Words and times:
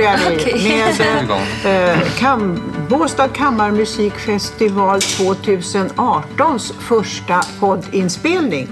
börjar 0.00 0.18
vi 0.54 0.68
med 0.68 1.92
eh, 1.92 1.98
Kam 2.18 2.62
Båstad 2.88 3.28
kammarmusikfestival 3.28 4.98
2018s 4.98 6.72
första 6.80 7.40
poddinspelning. 7.60 8.68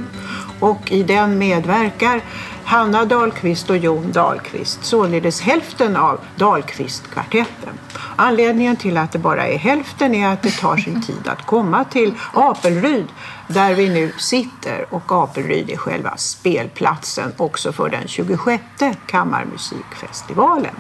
Och 0.61 0.93
i 0.93 1.03
den 1.03 1.39
medverkar 1.39 2.21
Hanna 2.65 3.05
Dahlqvist 3.05 3.71
och 3.71 3.77
Jon 3.77 4.13
Dahlqvist, 4.13 4.85
således 4.85 5.41
hälften 5.41 5.97
av 5.97 6.21
Dahlqvistkvartetten. 6.37 7.73
Anledningen 8.17 8.77
till 8.77 8.97
att 8.97 9.13
det 9.13 9.19
bara 9.19 9.47
är 9.47 9.59
hälften 9.59 10.15
är 10.15 10.33
att 10.33 10.43
det 10.43 10.51
tar 10.61 10.77
sin 10.77 11.03
tid 11.03 11.29
att 11.29 11.47
komma 11.47 11.85
till 11.85 12.15
Apelryd 12.35 13.07
där 13.49 13.75
vi 13.75 13.89
nu 13.89 14.13
sitter 14.19 14.87
och 14.91 15.13
Apelryd 15.13 15.71
är 15.71 15.77
själva 15.77 16.17
spelplatsen 16.17 17.33
också 17.37 17.73
för 17.73 17.89
den 17.89 18.09
26 18.09 18.63
kammarmusikfestivalen. 19.07 20.75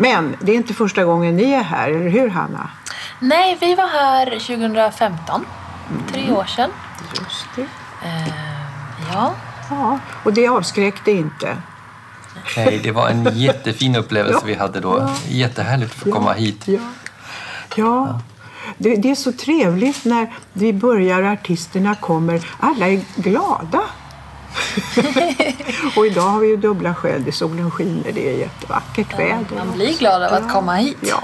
Men 0.00 0.36
det 0.40 0.52
är 0.52 0.56
inte 0.56 0.74
första 0.74 1.04
gången 1.04 1.36
ni 1.36 1.52
är 1.52 1.62
här, 1.62 1.90
eller 1.90 2.10
hur 2.10 2.28
Hanna? 2.28 2.70
Nej, 3.18 3.58
vi 3.60 3.74
var 3.74 3.86
här 3.86 4.26
2015. 4.26 5.46
Tre 6.12 6.32
år 6.32 6.44
sedan. 6.44 6.70
Just 7.18 7.46
det. 7.56 7.62
Eh, 8.06 8.32
ja. 9.12 9.34
Ja, 9.70 9.98
och 10.24 10.32
det 10.32 10.48
avskräckte 10.48 11.10
inte. 11.10 11.56
Nej, 12.56 12.80
det 12.82 12.92
var 12.92 13.08
en 13.08 13.28
jättefin 13.34 13.96
upplevelse 13.96 14.40
vi 14.46 14.54
hade 14.54 14.80
då. 14.80 15.10
Jättehärligt 15.28 15.92
att 15.92 15.98
få 15.98 16.12
komma 16.12 16.32
hit. 16.32 16.68
Ja, 16.68 16.80
ja. 17.76 18.20
Det, 18.78 18.96
det 18.96 19.10
är 19.10 19.14
så 19.14 19.32
trevligt 19.32 20.04
när 20.04 20.32
vi 20.52 20.72
börjar 20.72 21.22
och 21.22 21.28
artisterna 21.28 21.94
kommer. 21.94 22.48
Alla 22.60 22.88
är 22.88 23.00
glada. 23.16 23.80
och 25.96 26.06
idag 26.06 26.22
har 26.22 26.40
vi 26.40 26.48
ju 26.48 26.56
dubbla 26.56 26.94
skäl. 26.94 27.32
Solen 27.32 27.70
skiner, 27.70 28.12
det 28.12 28.28
är 28.28 28.38
jättevackert 28.38 29.18
väder. 29.18 29.56
Man 29.56 29.72
blir 29.72 29.98
glad 29.98 30.22
av 30.22 30.32
att 30.32 30.52
komma 30.52 30.74
hit. 30.74 30.96
Ja. 31.00 31.22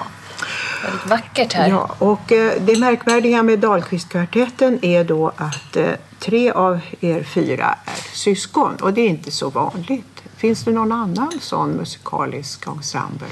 Väldigt 0.84 1.06
vackert 1.06 1.52
här. 1.52 1.68
Ja, 1.68 1.94
och 1.98 2.32
eh, 2.32 2.52
det 2.60 2.78
märkvärdiga 2.78 3.42
med 3.42 3.58
Dahlqvistkvartetten 3.58 4.84
är 4.84 5.04
då 5.04 5.32
att 5.36 5.76
eh, 5.76 5.90
tre 6.18 6.50
av 6.50 6.80
er 7.00 7.22
fyra 7.22 7.78
är 7.84 8.16
syskon 8.16 8.76
och 8.76 8.92
det 8.92 9.00
är 9.00 9.08
inte 9.08 9.30
så 9.30 9.50
vanligt. 9.50 10.22
Finns 10.36 10.64
det 10.64 10.70
någon 10.70 10.92
annan 10.92 11.32
sån 11.40 11.70
musikalisk 11.70 12.66
ensemble? 12.66 13.26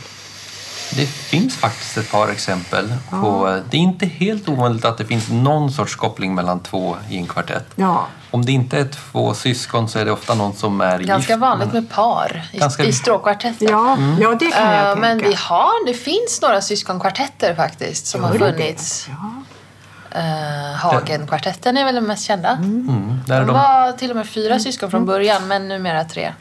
Det 0.96 1.06
finns 1.06 1.56
faktiskt 1.56 1.96
ett 1.98 2.10
par 2.10 2.28
exempel. 2.28 2.94
På, 3.10 3.60
det 3.70 3.76
är 3.76 3.80
inte 3.80 4.06
helt 4.06 4.48
ovanligt 4.48 4.84
att 4.84 4.98
det 4.98 5.04
finns 5.04 5.28
någon 5.30 5.72
sorts 5.72 5.96
koppling 5.96 6.34
mellan 6.34 6.60
två 6.60 6.96
i 7.10 7.16
en 7.16 7.26
kvartett. 7.26 7.66
Ja, 7.74 8.06
Om 8.30 8.44
det 8.44 8.52
inte 8.52 8.78
är 8.78 8.88
två 9.12 9.34
syskon 9.34 9.88
så 9.88 9.98
är 9.98 10.04
det 10.04 10.10
ofta 10.12 10.34
någon 10.34 10.54
som 10.54 10.80
är 10.80 10.98
Ganska 10.98 11.32
gift. 11.32 11.40
vanligt 11.40 11.72
med 11.72 11.90
par 11.90 12.42
i, 12.52 12.58
Ganska- 12.58 12.84
i 12.84 12.92
stråkkvartetten. 12.92 13.68
ja, 13.70 13.96
ja 14.20 14.34
det 14.34 14.50
kan 14.50 14.72
jag 14.72 14.80
Eh, 14.80 14.84
tänka. 14.94 15.00
men 15.00 15.18
vi 15.18 15.34
har, 15.34 15.86
det 15.86 15.94
finns 15.94 16.42
några 16.42 16.60
syskonkvartetter 16.60 17.54
faktiskt 17.54 18.06
som 18.06 18.24
har 18.24 18.34
Gör 18.34 18.46
det 18.46 18.52
funnits. 18.52 19.08
Ja. 19.08 19.30
Uh, 20.16 20.74
Hagenkvartetten 20.76 21.76
är 21.76 21.84
väl 21.84 21.94
den 21.94 22.04
mest 22.06 22.24
kända. 22.24 22.50
Mm, 22.50 23.20
där 23.26 23.34
är 23.34 23.40
De 23.40 23.46
de, 23.46 23.52
var 23.52 23.92
till 23.92 24.10
och 24.10 24.16
med 24.16 24.26
fyra 24.28 24.58
syskon 24.58 24.90
från 24.90 25.06
början 25.06 25.48
men 25.48 25.68
numera 25.68 26.04
tre. 26.04 26.32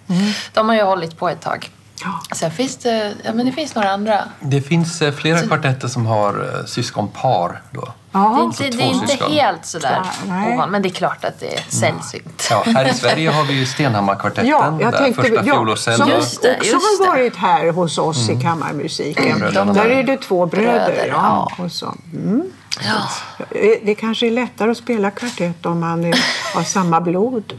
De 0.54 0.70
har 0.70 0.76
ju 0.76 0.82
hållit 0.84 1.18
på 1.20 1.30
ett 1.30 1.42
tag. 1.42 1.70
Sen 2.36 2.52
finns 2.52 2.78
det, 2.78 3.14
ja, 3.24 3.34
men 3.34 3.46
det 3.46 3.52
finns 3.52 3.76
några 3.76 3.90
andra. 3.92 4.20
det 4.40 4.62
finns 4.62 5.02
eh, 5.02 5.14
flera 5.14 5.40
kvartetter 5.42 5.88
som 5.88 6.06
har 6.06 6.60
eh, 6.60 6.66
syskonpar. 6.66 7.62
Då. 7.72 7.82
Det 7.82 8.20
är 8.20 8.22
Ja, 8.22 8.44
inte, 8.44 8.58
två 8.64 8.78
det 8.78 8.84
är 8.84 8.88
inte 8.88 9.08
syskon. 9.08 9.32
helt 9.32 9.66
sådär 9.66 10.02
Nej. 10.28 10.54
ovanligt. 10.54 10.72
Men 10.72 10.82
det 10.82 10.88
är 10.90 10.94
klart 10.94 11.26
att 11.26 11.40
det 11.40 11.56
är 11.58 11.64
sällsynt. 11.70 12.48
Ja, 12.50 12.64
här 12.66 12.90
i 12.90 12.94
Sverige 12.94 13.30
har 13.32 13.44
vi 13.44 13.54
ju 13.54 13.66
Stenhammarkvartetten. 13.66 14.48
ja, 14.48 14.78
jag 14.82 14.92
där 14.94 15.00
tänkte, 15.00 15.22
första 15.22 15.36
ja, 15.36 15.44
fjolårscello. 15.44 15.98
som 15.98 16.10
Just 16.10 16.42
det, 16.42 16.56
också 16.58 16.66
just 16.72 16.76
har 17.00 17.06
det. 17.06 17.12
varit 17.24 17.36
här 17.36 17.72
hos 17.72 17.98
oss 17.98 18.30
i 18.30 18.36
kammarmusiken. 18.42 19.40
Bröderna 19.40 19.74
Där 19.74 19.84
där. 19.84 19.90
är 19.90 20.04
det 20.04 20.18
två 20.18 20.46
bröder. 20.46 20.86
Bröder, 20.86 21.08
ja. 21.08 21.52
Och 21.58 21.72
så. 21.72 21.96
Mm. 22.14 22.44
Ja. 22.86 22.96
Eh, 23.60 23.70
Det 23.86 23.96
kanske 23.96 24.28
är 24.28 24.32
lättare 24.32 24.72
att 24.72 24.78
spela 24.78 25.12
kvartett 25.12 25.66
om 25.66 25.80
man 25.80 26.04
är, 26.06 26.20
har 26.56 26.64
samma 26.64 27.02
blod. 27.02 27.54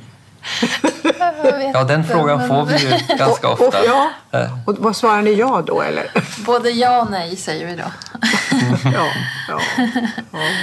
Ja, 1.75 1.85
den 1.85 2.05
frågan 2.05 2.39
men- 2.39 2.49
får 2.49 2.65
vi 2.67 2.77
ju 2.79 2.89
ganska 3.19 3.49
Och, 3.49 3.61
ofta. 3.61 3.85
ja, 3.85 4.11
Eh, 4.33 4.59
och 4.67 4.75
vad 4.79 4.97
svarar 4.97 5.23
ni 5.23 5.33
ja 5.35 5.63
då 5.67 5.83
eller? 5.83 6.11
Både 6.47 6.71
ja 6.71 7.03
och 7.03 7.11
nej 7.11 7.37
säger 7.37 7.67
vi 7.67 7.77
då. 7.77 7.83
ja, 8.95 9.07
ja. 9.49 9.61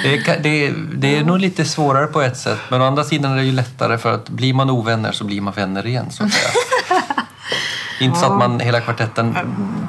Det, 0.04 0.18
kan- 0.18 0.36
det, 0.42 0.74
det 0.94 1.18
är 1.18 1.24
nog 1.24 1.40
lite 1.40 1.66
svårare 1.66 2.08
på 2.08 2.22
ett 2.22 2.38
sätt, 2.38 2.60
men 2.70 2.82
å 2.82 2.86
andra 2.86 3.04
sidan 3.04 3.32
är 3.32 3.36
det 3.36 3.44
ju 3.44 3.52
lättare 3.52 3.98
för 3.98 4.14
att 4.14 4.30
blir 4.30 4.54
man 4.54 4.70
ovänner 4.70 5.12
så 5.12 5.24
blir 5.24 5.42
man 5.42 5.54
vänner 5.54 5.88
igen. 5.88 6.12
Så 6.12 6.24
att 6.24 6.32
säga. 6.34 6.52
Inte 8.00 8.20
så 8.20 8.26
att 8.26 8.38
man 8.38 8.60
hela 8.60 8.82
kvartetten 8.82 9.34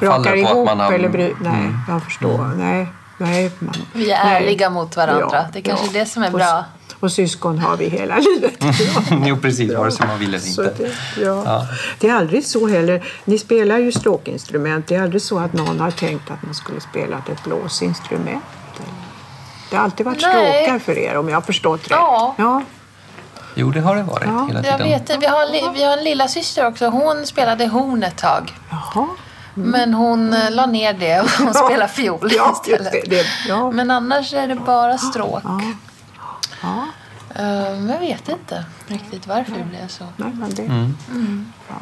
Brakar 0.00 0.12
faller 0.16 0.30
på 0.30 0.36
ihop 0.36 0.69
att 0.69 0.76
man 0.76 0.80
har... 0.86 0.92
eller 0.92 1.09
bry- 1.09 1.34
Nej, 1.41 1.53
Mm. 1.53 1.78
jag 1.88 2.03
förstår. 2.04 2.50
Nej, 2.56 2.86
nej, 3.19 3.50
man, 3.59 3.74
Vi 3.92 4.10
är 4.10 4.24
nej. 4.24 4.36
ärliga 4.36 4.70
mot 4.70 4.97
varandra. 4.97 5.28
Ja, 5.32 5.44
det 5.53 5.59
är 5.59 5.62
kanske 5.62 5.84
ja. 5.86 5.91
är 5.91 5.94
det 6.04 6.06
som 6.06 6.22
är 6.22 6.26
Och- 6.26 6.32
bra. 6.38 6.64
Och 7.02 7.12
syskon 7.12 7.58
har 7.58 7.76
vi 7.76 7.88
hela 7.88 8.18
livet. 8.18 8.54
jo, 9.26 9.36
precis. 9.36 9.74
Vare 9.74 9.90
sig 9.92 10.06
man 10.06 10.18
vill 10.18 10.28
eller 10.28 10.38
Så 10.38 10.64
inte. 10.64 10.82
det, 10.82 11.22
ja. 11.22 11.42
Ja. 11.44 11.66
det 11.98 12.08
är 12.08 12.14
aldrig 12.14 12.46
så 12.46 12.68
heller. 12.68 13.04
Ni 13.24 13.38
spelar 13.38 13.78
ju 13.78 13.92
stråkinstrument. 13.92 14.86
Det 14.86 14.94
är 14.94 15.02
aldrig 15.02 15.22
så 15.22 15.38
att 15.38 15.52
någon 15.52 15.80
har 15.80 15.91
tänkt 15.91 16.30
att 16.30 16.42
man 16.42 16.54
skulle 16.54 16.80
spela 16.80 17.16
ett 17.32 17.44
blåsinstrument. 17.44 18.44
Det 19.70 19.76
har 19.76 19.84
alltid 19.84 20.06
varit 20.06 20.22
Nej. 20.22 20.64
stråkar 20.64 20.78
för 20.78 20.98
er 20.98 21.16
om 21.16 21.28
jag 21.28 21.36
har 21.36 21.42
förstått 21.42 21.80
rätt. 21.80 21.91
Ja. 21.91 22.34
ja. 22.38 22.62
Jo, 23.54 23.70
det 23.70 23.80
har 23.80 23.96
det 23.96 24.02
varit 24.02 24.26
Ja, 24.26 24.44
hela 24.46 24.62
Jag 24.62 24.78
tiden. 24.78 24.92
vet 24.92 25.06
det. 25.06 25.16
Vi 25.20 25.26
har, 25.26 25.52
li- 25.52 25.70
vi 25.74 25.84
har 25.84 25.96
en 25.98 26.04
lilla 26.04 26.28
syster 26.28 26.66
också. 26.66 26.86
Hon 26.88 27.26
spelade 27.26 27.66
horn 27.66 28.02
ett 28.02 28.18
tag. 28.18 28.52
Jaha. 28.70 29.06
Men 29.54 29.94
hon 29.94 30.32
eh, 30.34 30.50
la 30.50 30.66
ner 30.66 30.92
det 30.92 31.20
och 31.20 31.30
hon 31.44 31.54
spelar 31.54 31.86
fiol 31.86 32.32
Ja, 32.36 32.60
istället. 32.66 32.92
det, 32.92 33.10
det, 33.10 33.26
ja. 33.48 33.70
Men 33.70 33.91
annars 33.91 34.34
är 34.34 34.46
det 34.46 34.54
bara 34.54 34.98
stråk. 34.98 35.42
Ja. 36.62 36.86
Eh, 37.34 37.78
Men 37.80 37.88
jag 37.88 38.00
vet 38.00 38.28
inte 38.28 38.64
riktigt 38.86 39.26
varför 39.26 39.52
det 39.52 39.64
blev 39.64 39.88
så. 39.88 40.04
Nej, 40.16 40.32
men 40.34 40.50
det. 40.54 40.62
Mm. 40.62 41.52
Ja. 41.68 41.76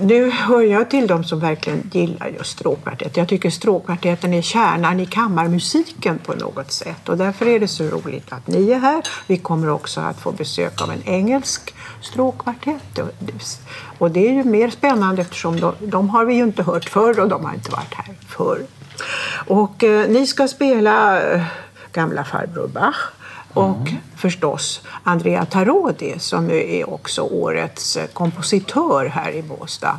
Nu 0.00 0.30
hör 0.30 0.60
jag 0.62 0.90
till 0.90 1.06
de 1.06 1.24
som 1.24 1.40
verkligen 1.40 1.90
gillar 1.92 2.26
just 2.28 2.50
stråkkvartett. 2.50 3.16
Jag 3.16 3.28
tycker 3.28 3.50
stråkkvartetten 3.50 4.34
är 4.34 4.42
kärnan 4.42 5.00
i 5.00 5.06
kammarmusiken 5.06 6.18
på 6.18 6.32
något 6.32 6.72
sätt. 6.72 7.08
Och 7.08 7.16
därför 7.16 7.46
är 7.46 7.60
det 7.60 7.68
så 7.68 7.84
roligt 7.84 8.32
att 8.32 8.46
ni 8.46 8.70
är 8.70 8.78
här. 8.78 9.02
Vi 9.26 9.36
kommer 9.36 9.68
också 9.70 10.00
att 10.00 10.20
få 10.20 10.32
besök 10.32 10.82
av 10.82 10.90
en 10.90 11.02
engelsk 11.08 11.74
stråkkvartett. 12.00 12.98
Och 12.98 13.08
det- 13.18 13.58
Och 13.98 14.10
det 14.10 14.28
är 14.28 14.32
ju 14.32 14.44
mer 14.44 14.70
spännande 14.70 15.22
eftersom 15.22 15.60
de, 15.60 15.74
de 15.80 16.10
har 16.10 16.24
vi 16.24 16.34
ju 16.34 16.42
inte 16.42 16.62
hört 16.62 16.88
förr 16.88 17.20
och 17.20 17.28
de 17.28 17.44
har 17.44 17.54
inte 17.54 17.70
varit 17.70 17.94
här 17.94 18.14
förr. 18.28 18.62
Och 19.46 19.84
eh, 19.84 20.08
ni 20.08 20.26
ska 20.26 20.48
spela 20.48 21.22
eh, 21.22 21.42
gamla 21.98 22.24
farbror 22.24 22.68
Bach 22.68 22.96
och 23.54 23.88
förstås 24.16 24.80
Andrea 25.04 25.44
Tarodi 25.44 26.14
som 26.18 26.50
är 26.50 26.90
också 26.90 27.22
årets 27.22 27.96
eh, 27.96 28.06
kompositör 28.06 29.06
här 29.06 29.32
i 29.32 29.42
Båstad. 29.42 29.98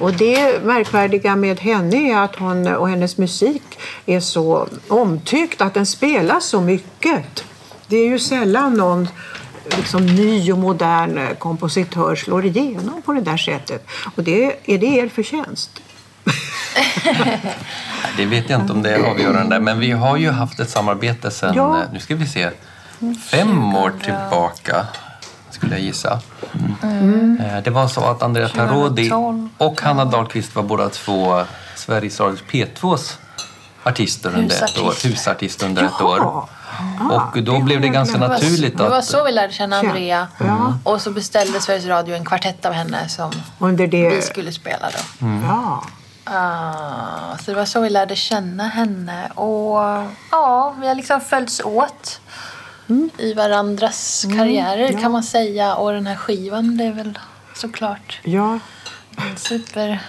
Och 0.00 0.12
det 0.12 0.64
märkvärdiga 0.64 1.36
med 1.36 1.60
henne 1.60 1.96
är 1.96 2.18
att 2.18 2.36
hon 2.36 2.66
och 2.66 2.88
hennes 2.88 3.18
musik 3.18 3.62
är 4.06 4.20
så 4.20 4.68
omtyckt 4.88 5.60
att 5.60 5.74
den 5.74 5.86
spelas 5.86 6.44
så 6.44 6.60
mycket. 6.60 7.44
Det 7.86 7.96
är 7.96 8.06
ju 8.06 8.18
sällan 8.18 8.74
någon 8.74 9.08
liksom, 9.76 10.06
ny 10.06 10.52
och 10.52 10.58
modern 10.58 11.18
eh, 11.18 11.34
kompositör 11.34 12.16
slår 12.16 12.46
igenom 12.46 13.02
på 13.02 13.12
det 13.12 13.20
där 13.20 13.36
sättet. 13.36 13.86
Och 14.16 14.22
det, 14.22 14.56
är 14.64 14.78
det 14.78 14.86
er 14.86 15.08
förtjänst? 15.08 15.70
Det 18.16 18.26
vet 18.26 18.50
jag 18.50 18.60
inte 18.60 18.72
om 18.72 18.82
det 18.82 18.94
är 18.94 19.02
avgörande, 19.10 19.60
men 19.60 19.78
vi 19.78 19.90
har 19.90 20.16
ju 20.16 20.30
haft 20.30 20.60
ett 20.60 20.70
samarbete 20.70 21.30
sedan, 21.30 21.54
Ja. 21.56 21.76
eh, 21.78 21.84
nu 21.92 21.98
ska 21.98 22.14
vi 22.14 22.26
se, 22.26 22.50
fem 23.30 23.74
år 23.74 23.92
tillbaka 24.02 24.86
skulle 25.50 25.74
jag 25.74 25.80
gissa. 25.84 26.20
Eh, 26.82 27.62
Det 27.64 27.70
var 27.70 27.88
så 27.88 28.00
att 28.04 28.22
Andrea 28.22 28.48
Tarodi 28.48 29.08
2012. 29.08 29.48
och 29.58 29.80
Hanna 29.82 30.04
Dahlqvist 30.04 30.54
var 30.54 30.62
båda 30.62 30.88
två 30.88 31.42
Sveriges 31.76 32.20
Radios 32.20 32.42
P2s 32.50 33.18
artister 33.84 34.28
under 34.36 34.56
ett 34.56 34.62
år, 34.62 34.66
Husartister. 34.84 35.08
husartist 35.08 35.62
under 35.62 35.84
ett 35.84 36.00
år. 36.00 36.20
Ah, 36.20 36.46
Och 37.32 37.42
då 37.42 37.52
det 37.58 37.62
blev 37.64 37.80
det 37.80 37.88
ganska 37.88 38.18
glömt. 38.18 38.32
naturligt 38.32 38.78
Det 38.78 38.88
var 38.88 38.98
att... 38.98 39.04
så 39.04 39.24
vi 39.24 39.32
lärde 39.32 39.52
känna 39.52 39.76
Andrea. 39.78 40.28
Ja. 40.38 40.74
Och 40.84 41.00
så 41.00 41.10
beställde 41.10 41.60
Sveriges 41.60 41.86
Radio 41.86 42.14
en 42.16 42.24
kvartett 42.24 42.66
av 42.66 42.72
henne 42.72 43.08
som 43.08 43.30
Under 43.58 43.86
det... 43.86 44.10
vi 44.10 44.22
skulle 44.22 44.52
spela 44.52 44.86
då. 44.90 45.26
Ja. 45.48 45.82
Ah, 46.24 47.38
så 47.38 47.50
det 47.50 47.56
var 47.56 47.64
så 47.64 47.80
vi 47.80 47.90
lärde 47.90 48.16
känna 48.16 48.68
henne. 48.68 49.30
Och 49.34 49.78
ja, 50.30 50.74
vi 50.80 50.86
har 50.88 50.94
liksom 50.94 51.20
följts 51.20 51.60
åt 51.60 52.20
i 53.18 53.34
varandras 53.34 54.26
karriärer 54.36 55.00
kan 55.00 55.12
man 55.12 55.22
säga. 55.22 55.74
Och 55.74 55.92
den 55.92 56.06
här 56.06 56.16
skivan 56.16 56.76
det 56.76 56.84
är 56.84 56.92
väl 56.92 57.18
såklart 57.54 58.20
ja. 58.22 58.58
en 59.16 59.36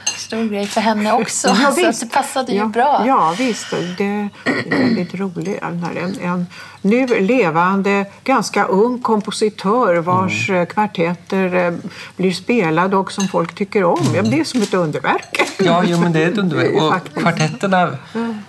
stor 0.05 0.49
grej 0.49 0.67
för 0.67 0.81
henne 0.81 1.13
också. 1.13 1.47
Ja, 1.61 1.71
så 1.93 2.05
det 2.05 2.11
passade 2.11 2.51
ju 2.51 2.57
ja, 2.57 2.65
bra. 2.65 3.03
Ja, 3.07 3.35
visst. 3.37 3.71
Det 3.97 4.03
är 4.03 4.29
väldigt 4.69 5.13
roligt. 5.13 5.61
När 5.61 5.95
en, 5.95 6.19
en 6.19 6.47
nu 6.81 7.07
levande, 7.19 8.05
ganska 8.23 8.65
ung 8.65 8.99
kompositör 9.01 9.95
vars 9.95 10.49
Mm. 10.49 10.61
eh, 10.61 10.65
kvartetter 10.67 11.55
eh, 11.67 11.73
blir 12.17 12.31
spelade 12.31 12.95
och 12.97 13.11
som 13.11 13.27
folk 13.27 13.55
tycker 13.55 13.83
om. 13.83 13.99
Ja, 14.15 14.21
men 14.21 14.31
det 14.31 14.39
är 14.39 14.43
som 14.43 14.61
ett 14.61 14.73
underverk. 14.73 15.41
Ja, 15.59 15.83
jo, 15.85 15.99
men 15.99 16.13
det 16.13 16.23
är 16.23 16.31
ett 16.31 16.37
underverk. 16.37 16.81
Och 16.81 17.21
kvartetterna, 17.21 17.97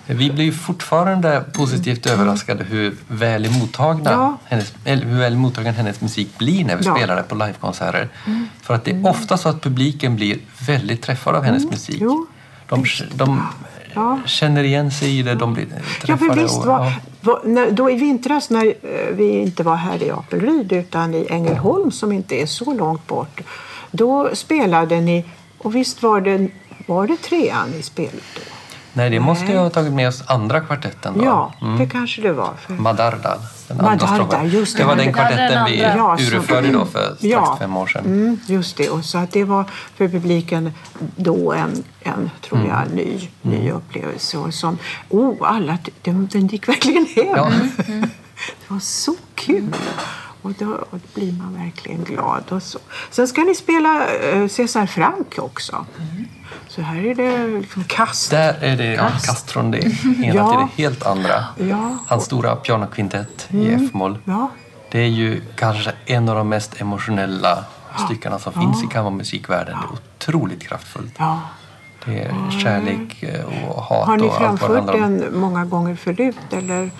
vi 0.05 0.31
blir 0.31 0.45
ju 0.45 0.51
fortfarande 0.51 1.43
positivt 1.53 2.05
överraskade 2.05 2.63
hur 2.63 2.95
väl 3.07 3.49
mottagna 3.51 4.11
Ja. 4.11 4.37
hennes, 4.45 4.73
hur 4.85 5.19
väl 5.19 5.35
mottagen 5.35 5.73
hennes 5.73 6.01
musik 6.01 6.37
blir 6.37 6.65
när 6.65 6.75
vi 6.75 6.83
Ja. 6.85 6.89
Mm. 6.91 7.01
spelar 7.01 7.15
det 7.15 7.23
på 7.23 7.35
livekonserter. 7.35 8.09
För 8.61 8.73
att 8.73 8.85
det 8.85 8.91
är 8.91 9.07
ofta 9.09 9.37
så 9.37 9.49
att 9.49 9.61
publiken 9.61 10.15
blir 10.15 10.37
väldigt 10.67 11.01
träffad 11.01 11.35
av 11.35 11.43
hennes 11.43 11.65
musik. 11.65 12.01
Mm. 12.01 12.07
Jo. 12.13 12.27
De, 12.69 12.85
de 13.13 13.41
Ja. 13.93 14.19
känner 14.25 14.63
igen 14.63 14.91
sig 14.91 15.19
i 15.19 15.23
det, 15.23 15.35
de 15.35 15.53
blir 15.53 15.65
Ja, 16.05 16.17
för 16.17 16.35
visst 16.35 16.57
och- 16.59 16.65
var, 16.65 16.93
var, 17.21 17.41
när, 17.43 17.71
då 17.71 17.89
i 17.91 17.95
vintras 17.95 18.49
när 18.49 18.65
eh, 18.67 18.73
vi 19.15 19.29
inte 19.39 19.63
var 19.63 19.75
här 19.75 20.03
i 20.03 20.11
Apelryd 20.11 20.71
utan 20.71 21.13
i 21.13 21.27
Ängelholm 21.29 21.91
som 21.91 22.11
inte 22.11 22.41
är 22.41 22.45
så 22.45 22.73
långt 22.73 23.07
bort. 23.07 23.41
Då 23.91 24.29
spelade 24.33 25.01
ni, 25.01 25.25
och 25.57 25.75
visst 25.75 26.03
var 26.03 26.21
det, 26.21 26.47
var 26.87 27.07
det 27.07 27.17
trean 27.17 27.69
ni 27.75 27.81
spelade 27.83 28.17
då? 28.35 28.41
Nej, 28.93 29.09
det 29.09 29.19
måste 29.19 29.45
Nej. 29.45 29.53
jag 29.53 29.61
ha 29.61 29.69
tagit 29.69 29.93
med 29.93 30.07
oss 30.07 30.23
andra 30.27 30.61
kvartetten 30.61 31.13
då. 31.17 31.23
Ja, 31.25 31.53
Mm. 31.61 31.77
det 31.79 31.85
kanske 31.85 32.21
det 32.21 32.33
var. 32.33 32.53
För... 32.59 32.73
Madardal, 32.73 33.39
den 33.67 33.99
strofen. 33.99 34.49
just 34.49 34.77
det. 34.77 34.83
det 34.83 34.87
var 34.87 34.95
den 34.95 35.05
Ja, 35.05 35.11
den 35.11 35.13
kvartetten 35.13 35.65
vi. 35.65 35.81
Ja, 35.81 36.17
så- 36.17 36.35
urförde 36.35 36.71
då 36.71 36.85
för 36.85 36.99
strax 37.05 37.17
Ja. 37.21 37.55
fem 37.59 37.77
år 37.77 37.87
sedan. 37.87 38.05
Mm, 38.05 38.39
just 38.45 38.77
det. 38.77 38.89
Och 38.89 39.05
så 39.05 39.17
att 39.17 39.31
det 39.31 39.43
var 39.43 39.65
för 39.95 40.07
publiken 40.07 40.71
då 41.15 41.53
en, 41.53 41.83
en 42.01 42.31
tror 42.41 42.59
Mm. 42.59 42.69
jag, 42.71 42.91
ny, 42.95 43.29
ny 43.41 43.71
upplevelse. 43.71 44.37
Och 44.37 44.53
som, 44.53 44.77
oh, 45.09 45.35
alla, 45.41 45.77
den, 46.01 46.27
den 46.31 46.47
gick 46.47 46.67
verkligen 46.67 47.05
hem. 47.15 47.25
Ja. 47.35 47.51
Det 48.67 48.73
var 48.73 48.79
så 48.79 49.15
kul. 49.35 49.73
Och 50.43 50.51
då, 50.59 50.85
blir 51.13 51.33
man 51.33 51.53
verkligen 51.63 52.03
glad. 52.03 52.43
Och 52.49 52.63
så. 52.63 52.79
Sen 53.11 53.27
ska 53.27 53.41
ni 53.41 53.55
spela 53.55 54.07
eh, 54.07 54.47
Cesar 54.47 54.85
Frank 54.85 55.35
också. 55.37 55.85
Så 56.67 56.81
här 56.81 57.05
är 57.05 57.15
det 57.15 57.47
liksom 57.47 57.83
kast. 57.83 58.31
Där 58.31 58.57
är 58.61 58.77
det 58.77 58.93
ja, 58.93 59.09
kast 59.09 59.51
från 59.51 59.71
det 59.71 59.77
ena 60.23 60.35
Ja. 60.35 60.49
till 60.51 60.59
det 60.77 60.83
helt 60.83 61.05
andra. 61.05 61.45
Ja. 61.57 61.97
Hans 62.07 62.25
stora 62.25 62.55
pianokvintett 62.55 63.47
i 63.49 63.67
F-moll. 63.73 64.17
Ja. 64.25 64.49
Det 64.91 64.99
är 64.99 65.07
ju 65.07 65.41
kanske 65.55 65.91
en 66.05 66.29
av 66.29 66.35
de 66.35 66.49
mest 66.49 66.81
emotionella 66.81 67.65
styckena 68.05 68.39
som 68.39 68.53
finns 68.53 68.83
i 68.83 68.87
kammarmusikvärlden. 68.87 69.77
Det 69.81 69.87
är 69.87 70.31
otroligt 70.31 70.61
kraftfullt. 70.67 71.13
ja. 71.17 71.39
Det 72.05 72.19
är 72.21 72.59
kärlek 72.63 73.23
eh, 73.23 73.45
och 73.69 73.83
hat 73.83 74.07
Har 74.07 74.17
ni 74.17 74.29
framfört 74.29 74.87
den 74.87 75.39
många 75.39 75.65
gånger 75.65 75.95
förut? 75.95 76.35
Eller? 76.51 76.91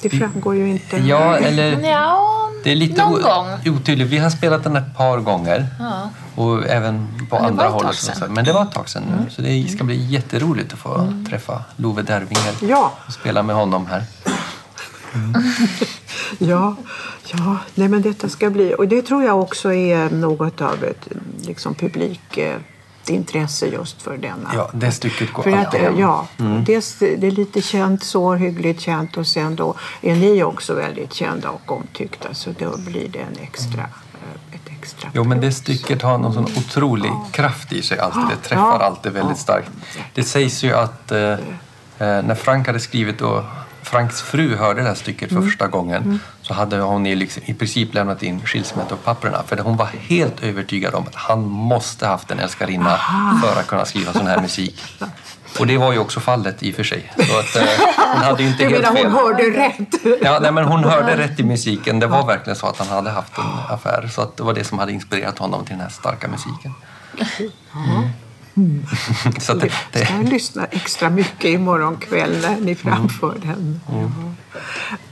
Det 0.00 0.10
framgår 0.10 0.54
ju 0.54 0.68
inte. 0.68 0.96
Ja, 0.96 1.36
eller... 1.36 1.80
Ja, 1.90 2.48
Det 2.64 2.70
är 2.72 2.76
lite 2.76 3.02
någon 3.04 3.22
gång. 3.22 3.46
otydligt. 3.76 4.08
Vi 4.08 4.18
har 4.18 4.30
spelat 4.30 4.64
den 4.64 4.76
ett 4.76 4.96
par 4.96 5.18
gånger. 5.18 5.66
Ja. 5.78 6.10
Och 6.34 6.66
även 6.66 7.08
på 7.30 7.36
Men 7.36 7.44
andra 7.44 7.68
håll. 7.68 7.86
Men 8.28 8.44
det 8.44 8.52
var 8.52 8.62
ett 8.62 8.72
tag 8.72 8.88
sedan 8.88 9.02
nu. 9.24 9.30
Så 9.30 9.42
det 9.42 9.68
ska 9.68 9.84
bli 9.84 10.06
jätteroligt 10.06 10.72
att 10.72 10.78
få 10.78 11.12
träffa 11.30 11.64
Love 11.76 12.02
Dervinger 12.02 12.54
Ja. 12.60 12.92
och 13.06 13.12
spela 13.12 13.42
med 13.42 13.56
honom 13.56 13.86
här. 13.86 14.04
Ja, 16.38 16.76
ja. 17.32 17.56
Nej, 17.74 17.88
men 17.88 18.02
detta 18.02 18.28
ska 18.28 18.50
bli... 18.50 18.74
Och 18.78 18.88
det 18.88 19.02
tror 19.02 19.24
jag 19.24 19.40
också 19.40 19.72
är 19.72 20.10
något 20.10 20.60
av 20.60 20.84
ett 20.84 21.08
liksom, 21.46 21.74
publik... 21.74 22.38
intresse 23.10 23.66
just 23.66 24.02
för 24.02 24.16
denna. 24.16 24.50
Ja, 24.54 24.70
det 24.72 24.92
stycket 24.92 25.32
går 25.32 25.42
För 25.42 25.52
att, 25.52 25.74
hem. 25.74 25.98
ja, 25.98 26.26
dels 26.66 26.98
det 26.98 27.26
är 27.26 27.30
lite 27.30 27.62
känt, 27.62 28.04
så 28.04 28.34
hyggligt 28.34 28.80
känt 28.80 29.16
och 29.16 29.26
sen 29.26 29.56
då 29.56 29.74
är 30.02 30.14
ni 30.16 30.42
också 30.42 30.74
väldigt 30.74 31.12
kända 31.14 31.50
och 31.50 31.72
omtyckta 31.72 32.34
så 32.34 32.50
då 32.58 32.76
blir 32.76 33.08
det 33.08 33.18
en 33.18 33.36
extra, 33.42 33.80
eh, 33.80 34.54
ett 34.54 34.68
extra 34.80 35.10
Jo, 35.14 35.24
men 35.24 35.40
det 35.40 35.52
stycket 35.52 36.02
har 36.02 36.18
någon 36.18 36.32
sån 36.34 36.44
otrolig 36.44 37.12
kraft 37.32 37.72
i 37.72 37.82
sig 37.82 37.98
alltid. 37.98 38.22
Det 38.30 38.48
träffar 38.48 38.62
Ja. 38.80 38.86
alltid 38.86 39.12
väldigt 39.12 39.38
starkt. 39.38 39.70
Det 40.14 40.22
sägs 40.24 40.62
ju 40.64 40.72
att 40.72 41.12
eh, 41.12 41.18
eh, 41.20 41.38
när 41.98 42.34
Frank 42.34 42.66
hade 42.66 42.80
skrivit 42.80 43.20
och 43.20 43.42
Franks 43.92 44.22
fru 44.22 44.56
hörde 44.56 44.82
det 44.82 44.88
här 44.88 44.94
stycket 44.94 45.30
Mm. 45.30 45.42
för 45.42 45.48
första 45.50 45.66
gången 45.66 46.20
så 46.42 46.54
hade 46.54 46.76
hon 46.80 47.06
i, 47.06 47.14
liksom, 47.14 47.42
i 47.46 47.54
princip 47.54 47.94
lämnat 47.94 48.22
in 48.22 48.40
skilsmässopapperna 48.46 49.42
för 49.46 49.56
hon 49.58 49.76
var 49.76 49.86
helt 50.08 50.42
övertygad 50.42 50.94
om 50.94 51.06
att 51.06 51.14
han 51.14 51.42
måste 51.48 52.06
haft 52.06 52.30
en 52.30 52.38
älskarinna 52.38 52.98
för 53.44 53.60
att 53.60 53.66
kunna 53.66 53.84
skriva 53.84 54.12
sån 54.12 54.26
här 54.26 54.40
musik. 54.40 54.82
Och 55.58 55.66
det 55.66 55.78
var 55.78 55.92
ju 55.92 55.98
också 55.98 56.20
fallet 56.20 56.62
i 56.62 56.70
och 56.70 56.74
för 56.76 56.84
sig. 56.84 57.12
Så 57.16 57.38
att, 57.38 57.56
eh, 57.56 57.70
hon 58.14 58.22
hade 58.22 58.42
ju 58.42 58.48
inte 58.48 58.64
helt 58.64 58.82
menar 58.82 58.96
fel. 58.96 59.06
hon 59.06 59.14
hörde 59.14 59.42
rätt? 59.42 60.22
Ja, 60.22 60.38
nej, 60.42 60.52
men 60.52 60.64
hon 60.64 60.84
hörde 60.84 61.16
rätt 61.16 61.40
i 61.40 61.42
musiken. 61.42 61.98
Det 62.00 62.06
var 62.06 62.26
verkligen 62.26 62.56
så 62.56 62.66
att 62.66 62.78
han 62.78 62.88
hade 62.88 63.10
haft 63.10 63.38
en 63.38 63.44
affär. 63.74 64.08
Så 64.12 64.22
att 64.22 64.36
det 64.36 64.42
var 64.42 64.54
det 64.54 64.64
som 64.64 64.78
hade 64.78 64.92
inspirerat 64.92 65.38
honom 65.38 65.64
till 65.64 65.72
den 65.74 65.80
här 65.82 65.88
starka 65.90 66.28
musiken. 66.28 66.74
Mm. 67.74 68.08
så 69.40 69.52
att 69.52 69.60
det, 69.60 69.70
Jag 69.92 70.06
ska 70.06 70.14
det, 70.16 70.30
lyssna 70.30 70.64
extra 70.64 71.10
mycket 71.10 71.44
imorgon 71.44 71.96
kväll 71.96 72.40
när 72.42 72.60
ni 72.60 72.74
framför 72.74 73.38
den. 73.42 73.80
Ja. 73.88 74.10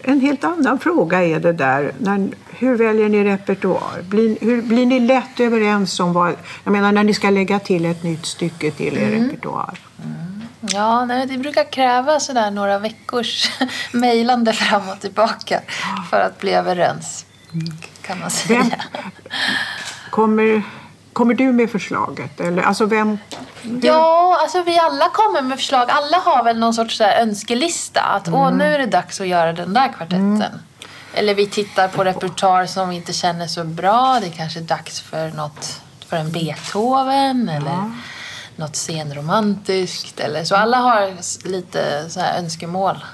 En 0.03 0.21
helt 0.21 0.45
annan 0.45 0.79
fråga 0.79 1.25
är 1.25 1.41
det 1.41 1.53
där. 1.53 1.93
När, 1.99 2.29
hur 2.51 2.77
väljer 2.77 3.09
ni 3.09 3.25
repertoar? 3.25 4.03
Blir, 4.03 4.37
hur, 4.41 4.63
blir 4.63 4.87
ni 4.87 5.01
lätt 5.01 5.41
överens 5.41 6.01
om 6.01 6.13
vad... 6.13 6.35
Jag 6.65 6.73
menar 6.73 6.93
när 6.93 7.05
ni 7.05 7.15
ska 7.15 7.31
lägga 7.31 7.59
till 7.59 7.85
ett 7.85 8.03
nytt 8.03 8.27
stycke 8.27 8.71
till 8.71 8.99
er 8.99 9.11
repertoar. 9.11 9.79
Ja, 10.61 11.05
nej, 11.05 11.27
det 11.27 11.39
brukar 11.39 11.73
kräva 11.73 12.21
sådär 12.21 12.51
några 12.51 12.79
veckors 12.79 13.51
mejlande 13.93 14.53
fram 14.53 14.89
och 14.89 15.01
tillbaka 15.01 15.61
för 16.11 16.21
att 16.21 16.41
bli 16.41 16.53
överens. 16.53 17.27
Kan 18.03 18.21
man 18.21 18.31
säga. 18.31 18.61
Vem, 18.61 18.71
kommer, 20.11 20.63
kommer 21.12 21.35
du 21.35 21.53
med 21.53 21.71
förslaget? 21.71 22.41
Eller, 22.41 22.62
alltså 22.62 22.87
vem... 22.87 23.19
Ja, 23.83 24.39
alltså 24.43 24.62
vi 24.62 24.79
alla 24.79 25.09
kommer 25.09 25.43
med 25.43 25.59
förslag. 25.59 25.91
Alla 25.91 26.17
har 26.17 26.45
väl 26.45 26.59
någon 26.59 26.75
sorts 26.75 27.01
önskelista. 27.01 28.01
Att 28.01 28.29
åh, 28.29 28.53
nu 28.53 28.75
är 28.75 28.79
det 28.79 28.87
dags 28.87 29.21
att 29.21 29.27
göra 29.27 29.53
den 29.53 29.75
där 29.75 29.89
kvartetten. 29.89 30.61
Eller 31.15 31.35
vi 31.35 31.47
tittar 31.47 31.89
på 31.89 32.05
repertoar 32.05 32.67
som 32.67 32.89
vi 32.89 32.97
inte 32.97 33.12
känner 33.12 33.47
så 33.47 33.65
bra. 33.65 34.19
Det 34.21 34.27
är 34.27 34.31
kanske 34.31 34.61
är 34.61 34.65
dags 34.65 35.01
för 35.01 35.31
något 35.31 35.81
för 36.09 36.17
en 36.17 36.33
Beethoven 36.33 37.49
eller 37.49 37.93
något 38.61 38.77
senromantiskt. 38.77 40.21
Eller, 40.21 40.45
så 40.45 40.57
alla 40.57 40.77
har 40.77 41.12
lite 41.49 42.11
så 42.11 42.21
här 42.21 42.39
önskemål. 42.39 43.05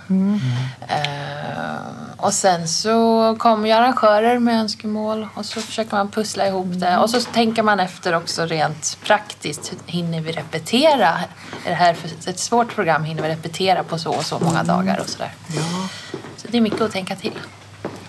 Eh, 0.88 1.76
och 2.16 2.32
sen 2.34 2.68
så 2.68 3.36
kommer 3.38 3.68
ju 3.68 3.74
arrangörer 3.74 4.38
med 4.38 4.60
önskemål 4.60 5.28
och 5.34 5.44
så 5.46 5.60
försöker 5.60 5.96
man 5.96 6.10
pussla 6.10 6.46
ihop 6.46 6.66
det. 6.70 6.98
Och 6.98 7.10
så 7.10 7.20
tänker 7.20 7.62
man 7.62 7.80
efter 7.80 8.14
också 8.14 8.46
rent 8.46 8.98
praktiskt. 9.04 9.72
Hinner 9.86 10.20
vi 10.20 10.32
repetera? 10.32 11.08
Är 11.64 11.70
det 11.70 11.74
här 11.74 11.96
ett 12.26 12.38
svårt 12.38 12.74
program? 12.74 13.04
Hinner 13.04 13.22
vi 13.22 13.28
repetera 13.28 13.82
på 13.84 13.98
så 13.98 14.10
och 14.14 14.24
så 14.24 14.38
många 14.38 14.62
dagar 14.62 15.00
och 15.00 15.08
sådär. 15.08 15.34
Ja, 15.48 15.88
Så 16.36 16.48
det 16.48 16.56
är 16.56 16.60
mycket 16.60 16.80
att 16.80 16.92
tänka 16.92 17.16
till. 17.16 17.38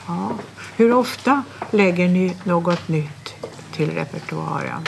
ja. 0.08 0.30
Hur 0.76 0.94
ofta 0.94 1.44
lägger 1.72 2.08
ni 2.08 2.38
något 2.44 2.88
nytt 2.88 3.34
till 3.76 3.92
repertoaren? 3.92 4.88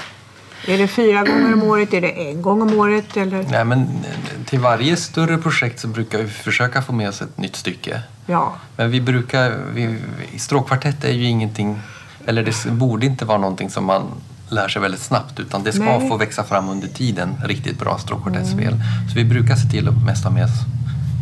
Är 0.68 0.78
det 0.78 0.88
fyra 0.88 1.24
gånger 1.24 1.54
om 1.54 1.64
året? 1.64 1.94
Är 1.94 2.02
det 2.02 2.30
en 2.32 2.42
gång 2.42 2.62
om 2.62 2.80
året? 2.80 3.18
Eller? 3.18 3.46
nej, 3.50 3.66
men 3.66 4.06
till 4.46 4.60
varje 4.60 4.98
större 4.98 5.38
projekt 5.38 5.80
så 5.80 5.88
brukar 5.88 6.18
vi 6.18 6.28
försöka 6.28 6.82
få 6.82 6.94
med 6.94 7.10
oss 7.10 7.22
ett 7.22 7.38
nytt 7.38 7.56
stycke. 7.56 8.02
Ja. 8.26 8.54
Men 8.76 8.92
vi 8.92 9.02
brukar... 9.02 9.58
Vi, 9.74 9.98
stråkkvartett 10.38 11.04
är 11.04 11.12
ju 11.12 11.24
ingenting... 11.24 11.80
Eller 12.26 12.44
det 12.44 12.72
borde 12.72 13.06
inte 13.06 13.26
vara 13.26 13.38
någonting 13.38 13.70
som 13.70 13.86
man 13.86 14.04
lär 14.50 14.68
sig 14.68 14.82
väldigt 14.82 15.02
snabbt 15.02 15.40
utan 15.40 15.64
det 15.64 15.72
ska 15.72 15.84
Nej. 15.84 16.10
få 16.10 16.18
växa 16.18 16.44
fram 16.44 16.70
under 16.70 16.88
tiden, 16.88 17.36
riktigt 17.46 17.80
bra 17.80 17.98
stråkkvartettspel. 17.98 18.74
Så 19.10 19.16
vi 19.16 19.26
brukar 19.26 19.56
se 19.56 19.70
till 19.70 19.88
att 19.88 20.06
mest 20.06 20.24
ha 20.24 20.32
med 20.32 20.44
oss 20.44 20.52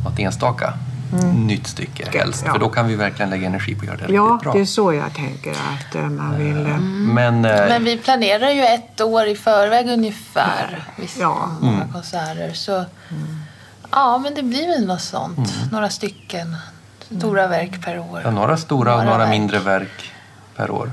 något 0.03 0.19
enstaka 0.19 0.73
nytt 1.33 1.67
stycke 1.67 2.09
helst. 2.19 2.43
ja. 2.45 2.51
För 2.53 2.59
då 2.59 2.69
kan 2.69 2.87
vi 2.87 2.95
verkligen 2.95 3.29
lägga 3.29 3.47
energi 3.47 3.75
på 3.75 3.81
att 3.81 3.87
göra 3.87 4.07
det 4.07 4.13
Ja, 4.13 4.23
riktigt 4.23 4.41
bra. 4.43 4.53
det 4.53 4.59
är 4.59 4.65
så 4.65 4.93
jag 4.93 5.13
tänker 5.13 5.51
att 5.51 5.95
eh, 5.95 6.09
man 6.09 6.37
vill... 6.37 6.65
eh, 6.65 6.77
Men, 6.79 7.45
eh, 7.45 7.51
Men 7.67 7.83
vi 7.83 7.97
planerar 7.97 8.49
ju 8.49 8.61
ett 8.63 9.01
år 9.01 9.25
i 9.27 9.35
förväg 9.35 9.89
ungefär. 9.89 10.83
Vissa 10.97 11.19
Ja. 11.21 11.49
många 11.61 11.87
konserter. 11.93 12.53
Så 12.53 12.85
ja, 13.91 14.17
men 14.17 14.33
det 14.33 14.43
blir 14.43 14.67
väl 14.67 14.85
något 14.87 15.01
sånt. 15.01 15.53
Några 15.71 15.89
stycken 15.89 16.55
stora 17.19 17.47
verk 17.47 17.85
per 17.85 17.99
år. 17.99 18.21
ja, 18.23 18.31
några 18.31 18.57
stora 18.57 18.91
och 18.91 18.97
Några 18.97 19.09
några 19.11 19.17
verk. 19.25 19.29
mindre 19.39 19.59
verk 19.59 20.11
per 20.55 20.71
år. 20.71 20.91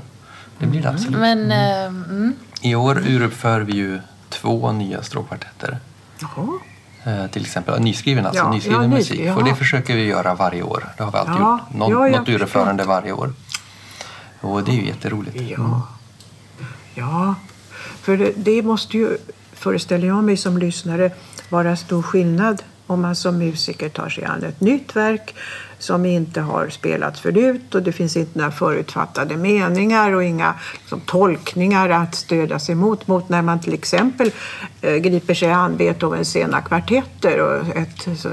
Det 0.59 0.65
blir 0.67 0.81
det 0.81 0.89
absolut. 0.89 1.19
Men 1.19 1.51
eh, 1.51 1.85
mm, 1.85 2.33
I 2.61 2.75
år 2.75 3.03
uruppför 3.07 3.61
vi 3.61 3.73
ju 3.73 3.99
två 4.29 4.71
nya 4.71 5.03
stråkkvartetter. 5.03 5.77
Jaha. 6.21 6.47
Eh, 7.05 7.27
till 7.27 7.41
exempel 7.41 7.81
nyskriven, 7.81 8.25
alltså 8.25 8.43
Ja, 8.43 8.51
nyskriven 8.51 8.81
ja, 8.81 8.87
musik. 8.97 9.19
ja. 9.19 9.35
Och 9.35 9.43
det 9.43 9.55
försöker 9.55 9.95
vi 9.95 10.03
göra 10.05 10.35
varje 10.35 10.63
år. 10.63 10.87
Det 10.97 11.03
har 11.03 11.11
vi 11.11 11.17
alltid 11.17 11.35
gjort. 11.35 11.61
Någon, 11.71 12.11
ja, 12.11 12.19
något 12.19 12.29
urförande 12.29 12.83
varje 12.83 13.11
år. 13.11 13.33
Och 14.41 14.63
det 14.63 14.71
är 14.71 14.75
ju 14.75 14.87
jätteroligt. 14.87 15.41
Ja. 15.41 15.81
ja, 16.93 17.35
för 18.01 18.17
det, 18.17 18.31
det 18.35 18.61
måste 18.61 18.97
ju 18.97 19.17
föreställer 19.53 20.07
jag 20.07 20.23
mig 20.23 20.37
som 20.37 20.57
lyssnare, 20.57 21.11
vara 21.49 21.75
stor 21.75 22.01
skillnad 22.01 22.63
om 22.87 23.01
man 23.01 23.15
som 23.15 23.37
musiker 23.37 23.89
tar 23.89 24.09
sig 24.09 24.23
an 24.23 24.43
ett 24.43 24.61
nytt 24.61 24.95
verk 24.95 25.35
som 25.79 26.05
inte 26.05 26.41
har 26.41 26.69
spelats 26.69 27.19
förut 27.19 27.75
och 27.75 27.83
det 27.83 27.91
finns 27.91 28.17
inte 28.17 28.39
några 28.39 28.51
förutfattade 28.51 29.37
meningar 29.37 30.11
och 30.11 30.23
inga 30.23 30.53
liksom, 30.79 31.01
tolkningar 31.01 31.89
att 31.89 32.15
stödja 32.15 32.59
sig 32.59 32.75
mot, 32.75 33.07
mot 33.07 33.29
när 33.29 33.41
man 33.41 33.59
till 33.59 33.73
exempel 33.73 34.31
eh, 34.81 34.95
griper 34.95 35.33
sig 35.33 35.51
an 35.51 35.77
Beethovens 35.77 36.31
sena 36.31 36.61
kvartetter 36.61 37.41
och 37.41 37.75
ett, 37.75 38.07
så, 38.17 38.29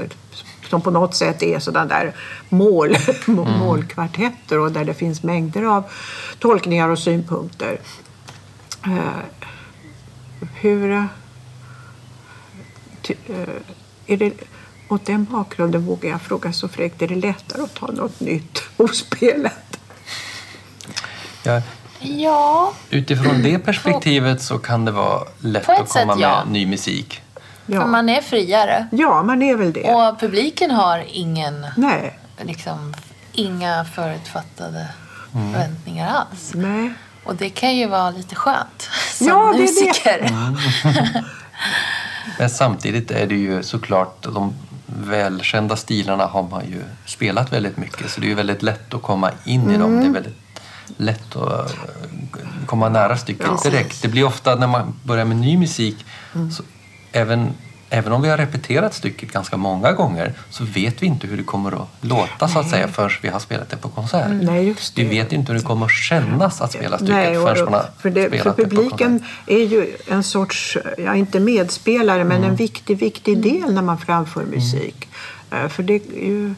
som 0.69 0.81
på 0.81 0.91
något 0.91 1.15
sätt 1.15 1.43
är 1.43 1.59
sådana 1.59 1.85
där 1.85 2.15
mål, 2.49 2.95
mm. 3.27 3.51
målkvartetter 3.59 4.59
och 4.59 4.71
där 4.71 4.85
det 4.85 4.93
finns 4.93 5.23
mängder 5.23 5.63
av 5.63 5.83
tolkningar 6.39 6.89
och 6.89 6.99
synpunkter. 6.99 7.79
Eh, 8.85 9.23
hur... 10.61 10.91
Eh, 10.91 11.03
är 14.07 14.17
det, 14.17 14.33
mot 14.87 15.05
den 15.05 15.25
bakgrunden 15.25 15.85
vågar 15.85 16.09
jag 16.09 16.21
fråga 16.21 16.53
så 16.53 16.67
fräckt, 16.67 17.01
är 17.01 17.07
det 17.07 17.15
lättare 17.15 17.61
att 17.61 17.75
ta 17.75 17.87
något 17.87 18.19
nytt 18.19 18.63
ospelat? 18.77 19.77
Ja. 21.43 21.61
ja. 21.99 22.73
Utifrån 22.89 23.43
det 23.43 23.59
perspektivet 23.59 24.41
så 24.41 24.57
kan 24.57 24.85
det 24.85 24.91
vara 24.91 25.23
lätt 25.39 25.69
att 25.69 25.89
komma 25.89 26.13
sätt, 26.13 26.19
med 26.19 26.47
ny 26.47 26.65
musik. 26.65 27.21
Ja. 27.65 27.81
För 27.81 27.87
man 27.87 28.09
är 28.09 28.21
friare. 28.21 28.87
Ja, 28.91 29.23
man 29.23 29.41
är 29.41 29.55
väl 29.55 29.73
det. 29.73 29.93
Och 29.93 30.19
publiken 30.19 30.71
har 30.71 31.03
ingen, 31.07 31.67
Nej. 31.77 32.19
Liksom, 32.41 32.93
inga 33.31 33.85
förutfattade 33.85 34.87
mm. 35.35 35.53
förväntningar 35.53 36.15
alls. 36.15 36.51
Nej. 36.53 36.93
Och 37.23 37.35
det 37.35 37.49
kan 37.49 37.75
ju 37.75 37.87
vara 37.87 38.11
lite 38.11 38.35
skönt 38.35 38.89
som 39.11 39.27
ja, 39.27 39.53
musiker. 39.53 40.21
Det 40.21 40.91
det. 40.91 41.23
Mm. 42.23 42.35
Men 42.39 42.49
samtidigt 42.49 43.11
är 43.11 43.27
det 43.27 43.35
ju 43.35 43.63
såklart 43.63 44.23
de 44.23 44.53
välkända 44.85 45.75
stilarna 45.75 46.25
har 46.25 46.43
man 46.43 46.65
ju 46.65 46.83
spelat 47.05 47.53
väldigt 47.53 47.77
mycket 47.77 48.11
så 48.11 48.21
det 48.21 48.27
är 48.27 48.29
ju 48.29 48.35
väldigt 48.35 48.63
lätt 48.63 48.93
att 48.93 49.01
komma 49.01 49.31
in 49.45 49.61
i 49.61 49.75
mm. 49.75 49.79
dem. 49.79 49.91
Det 49.91 49.97
är 49.97 50.01
mm. 50.01 50.13
väldigt 50.13 50.37
lätt 50.97 51.35
att 51.35 51.71
eh, 51.71 52.47
komma 52.65 52.89
nära 52.89 53.17
stycket 53.17 53.63
direkt. 53.63 54.01
Det 54.01 54.07
blir 54.07 54.23
ofta 54.23 54.55
när 54.55 54.67
man 54.67 54.93
börjar 55.03 55.25
med 55.25 55.37
ny 55.37 55.57
musik, 55.57 56.05
mm. 56.35 56.51
så 56.51 56.63
även 57.11 57.53
även 57.93 58.11
om 58.11 58.21
vi 58.21 58.29
har 58.29 58.37
repeterat 58.37 58.93
stycket 58.93 59.31
ganska 59.31 59.57
många 59.57 59.91
gånger 59.91 60.33
så 60.49 60.63
vet 60.63 61.01
vi 61.01 61.05
inte 61.05 61.27
hur 61.27 61.37
det 61.37 61.43
kommer 61.43 61.71
att 61.71 61.87
låta 62.01 62.47
så 62.47 62.59
att 62.59 62.69
säga 62.69 62.87
förrän 62.87 63.09
vi 63.21 63.29
har 63.29 63.39
spelat 63.39 63.69
det 63.69 63.77
på 63.77 63.89
konsert. 63.89 64.25
Mm, 64.25 64.45
nej, 64.45 64.75
vi 64.95 65.03
vet 65.03 65.31
inte 65.31 65.51
hur 65.51 65.59
det 65.59 65.65
kommer 65.65 65.85
att 65.85 65.91
kännas 65.91 66.61
att 66.61 66.71
spela 66.71 66.97
stycket 66.97 67.15
Nej, 67.15 67.35
förrän 67.35 67.65
man 67.65 67.73
har 67.73 67.89
för 67.99 68.09
det, 68.09 68.27
spelat 68.27 68.55
för 68.55 68.63
publiken 68.63 69.25
det 69.45 69.53
är 69.53 69.67
ju 69.67 69.95
en 70.07 70.23
sorts, 70.23 70.77
ja 70.97 71.15
inte 71.15 71.39
medspelare, 71.39 72.23
men 72.23 72.37
mm. 72.37 72.49
en 72.49 72.55
viktig, 72.55 72.97
viktig 72.97 73.41
del 73.41 73.73
när 73.73 73.81
man 73.81 73.97
framför 73.97 74.45
musik. 74.45 75.09
Mm. 75.51 75.69
För 75.69 75.83
det 75.83 75.93
är 75.93 76.25
ju, 76.25 76.55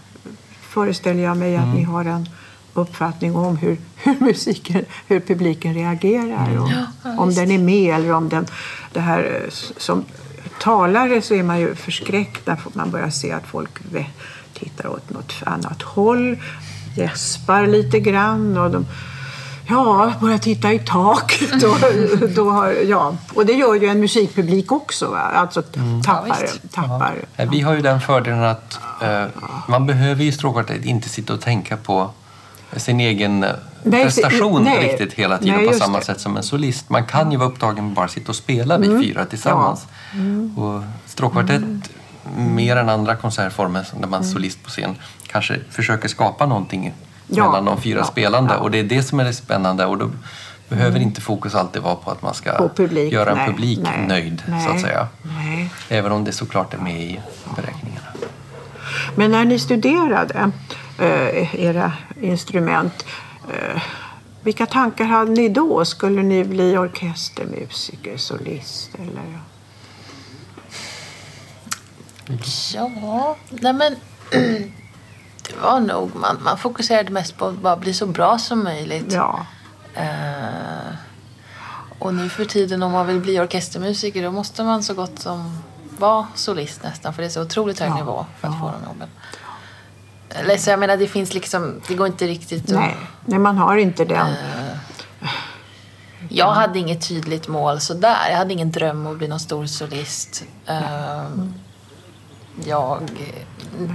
föreställer 0.62 1.24
jag 1.24 1.38
mig 1.38 1.56
att 1.56 1.63
mm. 1.63 1.75
ni 1.75 1.84
har 1.84 2.06
en 2.06 2.30
uppfattning 2.74 3.36
om 3.36 3.58
hur, 3.58 3.77
hur 3.96 4.20
musiken, 4.20 4.86
hur 5.08 5.20
publiken 5.20 5.74
reagerar. 5.74 6.48
Mm. 6.48 6.63
Och, 6.63 6.70
ja, 7.04 7.18
om 7.18 7.34
den 7.34 7.51
är 7.51 7.60
med 7.60 7.96
eller 7.96 8.13
om 8.13 8.30
den, 8.30 8.48
det 8.94 9.00
här 9.00 9.50
som 9.77 10.06
talare 10.60 11.22
så 11.22 11.34
är 11.34 11.44
man 11.44 11.60
ju 11.60 11.76
förskräckt 11.76 12.48
när 12.48 12.58
man 12.74 12.92
börjar 12.92 13.10
se 13.10 13.32
att 13.32 13.48
folk 13.48 13.80
tittar 14.54 14.88
åt 14.88 15.10
något 15.10 15.34
annat 15.46 15.82
håll, 15.82 16.38
gäspar 16.96 17.68
lite 17.68 18.00
grann 18.00 18.58
och 18.58 18.72
de 18.72 18.86
ja, 19.68 20.14
börjar 20.22 20.38
titta 20.38 20.74
i 20.74 20.80
taket. 20.80 21.64
Och, 21.64 22.30
då 22.36 22.50
har, 22.50 22.72
ja. 22.72 23.16
och 23.34 23.46
det 23.46 23.54
gör 23.54 23.76
ju 23.76 23.88
en 23.88 24.00
musikpublik 24.00 24.72
också, 24.72 25.08
va? 25.08 25.20
alltså 25.20 25.64
mm. 25.76 26.02
tappar. 26.02 26.38
Ja, 26.42 26.70
tappar. 26.72 27.16
Ja. 27.36 27.46
Vi 27.52 27.62
har 27.62 27.74
ju 27.74 27.82
den 27.82 28.02
fördelen 28.02 28.44
att 28.44 28.80
uh, 29.04 29.26
man 29.68 29.86
behöver 29.86 30.24
i 30.24 30.32
stråkvartet 30.32 30.86
inte 30.86 31.10
sitta 31.10 31.34
och 31.34 31.42
tänka 31.42 31.78
på 31.78 32.10
sin 32.76 33.00
egen 33.00 33.44
eh, 33.44 33.50
nej, 33.86 34.04
prestation 34.04 34.63
nej, 34.63 34.88
riktigt 34.88 35.13
hela 35.13 35.38
tiden 35.38 35.56
nej, 35.56 35.68
på 35.68 35.74
samma 35.74 36.00
det. 36.00 36.06
sätt 36.06 36.20
som 36.20 36.38
en 36.38 36.44
solist. 36.44 36.89
Man 36.89 37.06
kan 37.06 37.32
ju 37.32 37.38
vara 37.38 37.50
upptagen 37.50 37.86
med 37.86 37.94
bara 37.94 38.08
sitta 38.08 38.30
och 38.30 38.36
spela 38.36 38.77
vi 38.77 38.88
mm. 38.88 39.01
fyra 39.01 39.25
tillsammans. 39.25 39.88
Ja. 40.12 40.20
Mm. 40.20 40.58
Och 40.58 40.84
stråkkvartett, 41.06 41.62
mm. 41.62 42.56
mer 42.56 42.75
än 42.75 42.89
andra 42.89 43.15
konsertformer 43.15 43.88
där 43.94 44.08
man 44.08 44.13
är 44.13 44.18
mm. 44.18 44.34
solist 44.34 44.63
på 44.63 44.70
scen, 44.70 44.96
kanske 45.27 45.60
försöker 45.70 46.08
skapa 46.08 46.46
någonting 46.46 46.94
ja. 47.27 47.46
mellan 47.46 47.65
de 47.65 47.82
fyra 47.82 48.00
ja. 48.00 48.06
spelande. 48.06 48.56
Och 48.56 48.72
det 48.72 48.80
är 48.80 48.84
det 48.84 49.04
som 49.04 49.20
är 49.20 49.24
det 49.24 49.34
spännande. 49.34 49.86
Och 49.86 49.98
då 49.98 50.10
behöver 50.70 51.00
inte 51.00 51.22
fokus 51.22 51.56
alltid 51.56 51.82
vara 51.82 51.96
på 51.96 52.12
att 52.12 52.22
man 52.22 52.34
ska 52.34 52.70
publik, 52.75 53.13
göra 53.13 53.32
en 53.32 53.51
publik 53.51 53.80
nöjd, 54.08 54.44
så 54.65 54.72
att 54.72 54.82
säga. 54.82 55.08
Även 55.89 56.12
om 56.12 56.24
det 56.24 56.32
såklart 56.32 56.74
är 56.74 56.77
med 56.77 57.01
i 57.01 57.20
beräkningarna. 57.56 58.08
Men 59.15 59.32
när 59.32 59.46
ni 59.46 59.60
studerade 59.60 60.51
eh, 61.00 61.56
era 61.56 61.94
instrument, 62.22 63.06
eh, 63.54 63.82
vilka 64.42 64.66
tankar 64.66 65.06
hade 65.06 65.32
ni 65.32 65.50
då? 65.50 65.86
Skulle 65.86 66.24
ni 66.24 66.44
bli 66.44 66.78
orkestermusiker, 66.78 68.18
solist 68.18 68.96
eller? 68.96 69.40
Ja, 72.74 73.36
nej 73.50 73.74
men 73.74 73.96
det 75.48 75.56
var 75.62 75.80
nog, 75.80 76.16
man, 76.16 76.38
man 76.44 76.58
fokuserade 76.58 77.12
mest 77.12 77.38
på 77.38 77.46
att 77.46 77.62
bara 77.62 77.75
bli 77.75 77.94
så 77.94 78.06
bra 78.06 78.38
som 78.38 78.64
möjligt. 78.64 79.14
Ja. 79.14 79.46
Uh, 79.98 80.96
och 82.00 82.14
nu 82.14 82.30
för 82.30 82.46
tiden 82.46 82.84
om 82.84 82.92
man 82.92 83.08
vill 83.08 83.20
bli 83.20 83.40
orkestermusiker 83.40 84.24
då 84.24 84.32
måste 84.32 84.64
man 84.64 84.84
så 84.84 84.94
gott 84.94 85.20
som 85.20 85.64
vara 86.00 86.28
solist 86.36 86.84
nästan 86.84 87.14
för 87.14 87.22
det 87.22 87.28
är 87.28 87.30
så 87.30 87.42
otroligt 87.42 87.80
hög 87.80 87.90
ja. 87.90 87.96
nivå 87.96 88.25
för 88.40 88.48
att 88.48 88.54
ja. 88.54 88.60
få 88.60 88.66
de 88.66 88.86
jobben. 88.92 89.10
Eller, 90.39 90.58
så 90.58 90.70
jag 90.70 90.80
menar 90.80 90.98
det 90.98 91.08
finns 91.08 91.34
liksom, 91.34 91.82
det 91.88 91.96
går 91.96 92.08
inte 92.08 92.27
riktigt 92.27 92.63
att... 92.63 92.75
Nej, 92.75 92.98
nej 93.25 93.39
man 93.39 93.58
har 93.58 93.77
inte 93.77 94.06
den. 94.06 94.27
Uh, 94.27 95.30
jag 96.30 96.51
hade 96.51 96.80
inget 96.80 97.08
tydligt 97.08 97.48
mål 97.48 97.80
sådär. 97.80 98.30
Jag 98.30 98.38
hade 98.38 98.54
ingen 98.54 98.72
dröm 98.72 99.08
att 99.08 99.18
bli 99.18 99.27
någon 99.27 99.39
stor 99.39 99.65
solist. 99.65 100.44
Uh, 100.70 101.46
jag, 102.65 103.10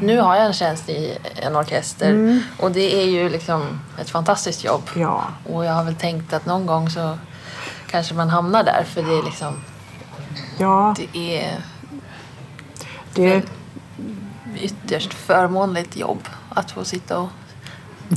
nu 0.02 0.20
har 0.20 0.37
jag 0.37 0.47
en 0.47 0.52
tjänst 0.52 0.88
i 0.88 1.18
en 1.37 1.56
orkester 1.56 2.11
mm. 2.11 2.40
och 2.59 2.73
det 2.73 3.02
är 3.02 3.06
ju 3.06 3.28
liksom 3.28 3.80
ett 4.00 4.11
fantastiskt 4.11 4.64
jobb. 4.64 4.82
Ja. 4.97 5.25
Och 5.49 5.64
jag 5.64 5.73
har 5.73 5.85
väl 5.85 5.94
tänkt 5.94 6.32
att 6.32 6.47
någon 6.47 6.66
gång 6.66 6.90
så 6.90 7.18
kanske 7.90 8.14
man 8.14 8.28
hamnar 8.28 8.64
där 8.64 8.85
för 8.87 9.02
det 9.02 9.18
är 9.18 9.23
liksom... 9.23 9.61
Ja. 10.59 10.94
Det 10.97 11.38
är... 11.38 11.59
Det 13.14 13.35
är 13.35 13.42
ytterst 14.57 15.14
förmånligt 15.14 15.97
jobb 15.97 16.28
att 16.54 16.71
få 16.71 16.85
sitta 16.85 17.19
och 17.19 17.28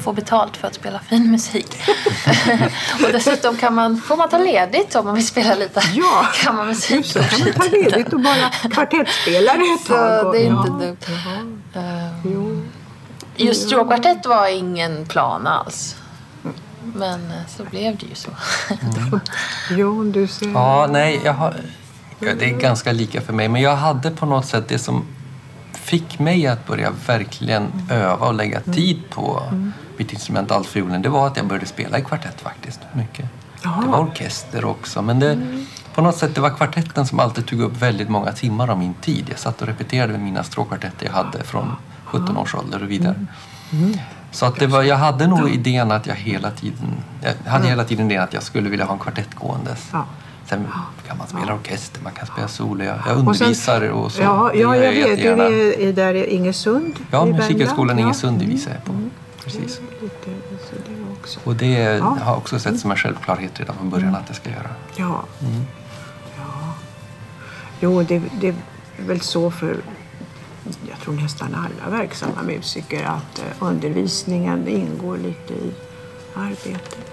få 0.04 0.13
betalt 0.13 0.58
för 0.58 0.68
att 0.68 0.74
spela 0.74 1.00
fin 1.00 1.32
musik. 1.32 1.68
och 3.06 3.12
dessutom 3.12 3.58
kan 3.58 3.75
man, 3.75 3.98
får 3.98 4.18
man 4.18 4.30
ta 4.30 4.38
ledigt 4.38 4.96
om 4.96 5.06
man 5.06 5.16
vill 5.16 5.28
spela 5.28 5.56
lite 5.56 5.82
ja, 5.94 6.28
kammarmusik. 6.44 7.06
Så 7.06 7.20
kan 7.24 7.40
man 7.40 7.54
ta 7.54 7.63
ledigt 7.63 8.13
och 8.13 8.20
bara 8.20 8.50
kvartettspela 8.72 9.52
ett 9.54 9.86
tag. 9.88 10.22
Så 10.22 10.32
det 10.32 10.38
är 10.38 10.46
inte 10.46 10.70
ja. 10.70 11.30
dumt. 11.36 11.58
Uh, 12.25 12.60
just 13.36 13.68
stråkkvartett 13.68 14.25
var 14.25 14.48
ingen 14.48 15.06
plan 15.06 15.48
alls. 15.48 15.96
Men 16.96 17.32
eh, 17.32 17.48
så 17.58 17.63
blev 17.63 17.98
det 17.98 18.06
ju 18.06 18.16
så. 18.16 18.30
mm. 18.70 19.20
Jo, 19.70 20.04
du 20.04 20.28
ser. 20.28 20.52
Ja, 20.52 20.88
nej, 20.92 21.22
jag 21.24 21.34
har, 21.34 21.56
det 22.20 22.46
är 22.46 22.60
ganska 22.60 22.92
lika 22.92 23.22
för 23.22 23.34
mig. 23.34 23.50
Men 23.50 23.62
jag 23.62 23.75
hade 23.75 24.12
på 24.12 24.25
något 24.25 24.46
sätt 24.46 24.68
det 24.68 24.80
som 24.80 25.06
fick 25.84 26.20
mig 26.20 26.48
att 26.48 26.68
börja 26.68 26.92
verkligen 27.06 27.72
öva 27.90 28.28
och 28.28 28.34
lägga 28.34 28.62
tid 28.62 29.02
på 29.10 29.44
mm. 29.48 29.74
mitt 29.98 30.13
instrument 30.13 30.52
altviolen, 30.52 31.02
det 31.02 31.10
var 31.10 31.28
att 31.28 31.38
jag 31.38 31.48
började 31.48 31.66
spela 31.66 32.00
i 32.00 32.02
kvartett 32.02 32.42
faktiskt. 32.42 32.80
Mycket. 32.94 33.25
Jaha. 33.63 33.82
Det 33.82 33.88
var 33.88 34.00
orkester 34.00 34.66
också, 34.66 35.02
men 35.02 35.20
det, 35.20 35.32
mm. 35.32 35.66
på 35.96 36.02
något 36.02 36.18
sätt 36.18 36.36
det 36.36 36.42
var 36.42 36.50
kvartetten 36.50 37.06
som 37.06 37.20
alltid 37.20 37.46
tog 37.46 37.62
upp 37.62 37.82
väldigt 37.82 38.10
många 38.10 38.32
timmar 38.32 38.68
av 38.68 38.80
min 38.80 38.94
tid. 38.94 39.25
Jag 39.30 39.40
satt 39.40 39.62
och 39.62 39.68
repeterade 39.68 40.18
mina 40.18 40.44
stråkkvartetter 40.44 41.06
jag 41.06 41.13
hade 41.13 41.44
från 41.44 41.75
17 42.06 42.38
års 42.38 42.56
ålder 42.56 42.84
och 42.84 42.92
vidare. 42.92 43.16
Mm. 43.72 43.84
mm. 43.86 44.00
Så 44.32 44.46
att 44.46 44.56
det 44.56 44.68
var, 44.68 44.84
jag 44.84 44.98
hade 44.98 45.28
nog 45.28 45.50
idén 45.50 45.92
att 45.92 46.08
jag 46.08 46.16
hela 46.16 46.52
tiden, 46.52 47.04
jag 47.22 47.52
hade 47.52 47.63
mm. 47.63 47.70
hela 47.70 47.84
tiden 47.84 48.12
idén 48.12 48.24
att 48.24 48.34
jag 48.34 48.44
skulle 48.44 48.70
vilja 48.70 48.86
ha 48.86 48.94
en 48.94 49.00
kvartett 49.00 49.36
gåendes. 49.36 49.92
Sen 50.50 50.68
kan 51.08 51.18
man 51.18 51.28
spela 51.28 51.54
orkester, 51.54 52.02
man 52.02 52.14
kan 52.14 52.28
spela 52.28 52.48
solo. 52.48 52.84
Jag, 52.84 52.98
jag 53.08 53.18
undervisar 53.18 53.82
och, 53.82 53.90
sen, 53.90 53.92
och 53.92 54.12
så. 54.12 54.22
Ja, 54.22 54.52
ja 54.54 54.76
jag, 54.76 54.96
jag 54.96 55.08
vet. 55.08 55.18
Du 55.18 55.74
är 55.90 55.94
där 55.94 56.14
i 56.14 56.36
Ingesund 56.36 57.00
Ja, 57.12 57.26
Musikhögskolan 57.26 57.98
ja. 57.98 58.06
Ingesund 58.06 58.42
visar 58.42 58.72
jag 58.72 58.86
på. 58.86 58.92
Mm. 58.92 59.12
Precis. 59.44 59.82
Och 61.44 61.56
det 61.56 61.68
ja. 61.68 62.18
har 62.22 62.36
också 62.36 62.60
sett 62.60 62.80
som 62.80 62.92
en 62.92 62.98
självklarhet 62.98 63.60
redan 63.60 63.76
från 63.76 63.90
början 63.90 64.16
att 64.16 64.24
jag 64.28 64.36
ska 64.36 64.50
göra. 64.50 64.70
Ja. 64.96 65.24
Mm. 65.42 65.66
ja. 66.38 66.74
Jo, 67.80 68.04
det, 68.04 68.22
det 68.42 68.48
är 68.48 68.56
väl 68.98 69.22
så 69.22 69.52
för 69.52 69.78
jag 70.90 71.00
tror 71.00 71.14
nästan 71.14 71.56
alla 71.56 71.98
verksamma 71.98 72.42
musiker 72.44 73.04
att 73.04 73.40
eh, 73.40 73.68
undervisningen 73.68 74.68
ingår 74.68 75.18
lite 75.18 75.54
i 75.54 75.72
arbetet. 76.36 77.12